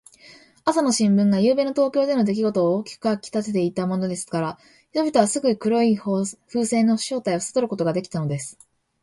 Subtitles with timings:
[0.65, 4.57] 朝の新聞が、ゆうべの東京でのできごとを大きく書きたてていたものですから、
[4.89, 6.25] 人々はすぐ黒い風
[6.65, 8.57] 船の正体をさとることができたのです。